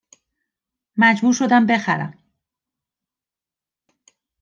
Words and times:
مجبور 0.97 1.33
شدم 1.33 1.65
بخرم 1.65 2.17